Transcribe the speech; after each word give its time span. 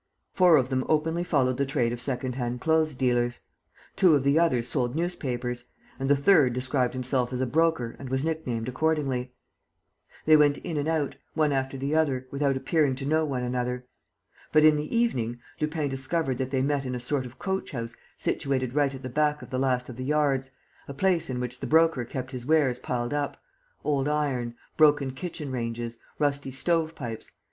Four 0.33 0.57
of 0.57 0.69
them 0.69 0.83
openly 0.89 1.23
followed 1.23 1.57
the 1.57 1.65
trade 1.67 1.93
of 1.93 2.01
second 2.01 2.33
hand 2.33 2.59
clothes 2.59 2.95
dealers. 2.95 3.41
Two 3.95 4.15
of 4.15 4.23
the 4.23 4.39
others 4.39 4.67
sold 4.67 4.95
newspapers; 4.95 5.65
and 5.99 6.09
the 6.09 6.15
third 6.15 6.53
described 6.53 6.95
himself 6.95 7.31
as 7.31 7.39
a 7.39 7.45
broker 7.45 7.95
and 7.99 8.09
was 8.09 8.25
nicknamed 8.25 8.67
accordingly. 8.67 9.35
They 10.25 10.35
went 10.35 10.57
in 10.57 10.77
and 10.77 10.87
out, 10.87 11.17
one 11.35 11.51
after 11.51 11.77
the 11.77 11.93
other, 11.93 12.25
without 12.31 12.57
appearing 12.57 12.95
to 12.95 13.05
know 13.05 13.25
one 13.25 13.43
another. 13.43 13.85
But, 14.51 14.65
in 14.65 14.75
the 14.75 14.97
evening, 14.97 15.39
Lupin 15.59 15.87
discovered 15.89 16.39
that 16.39 16.49
they 16.49 16.63
met 16.63 16.83
in 16.83 16.95
a 16.95 16.99
sort 16.99 17.27
of 17.27 17.37
coach 17.37 17.69
house 17.69 17.95
situated 18.17 18.73
right 18.73 18.95
at 18.95 19.03
the 19.03 19.07
back 19.07 19.43
of 19.43 19.51
the 19.51 19.59
last 19.59 19.87
of 19.87 19.97
the 19.97 20.03
yards, 20.03 20.49
a 20.87 20.95
place 20.95 21.29
in 21.29 21.39
which 21.39 21.59
the 21.59 21.67
Broker 21.67 22.05
kept 22.05 22.31
his 22.31 22.43
wares 22.47 22.79
piled 22.79 23.13
up: 23.13 23.39
old 23.83 24.07
iron, 24.09 24.55
broken 24.77 25.11
kitchen 25.11 25.51
ranges, 25.51 25.99
rusty 26.17 26.49
stove 26.49 26.95
pipes 26.95 27.33